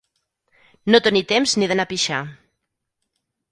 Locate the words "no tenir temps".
0.95-1.53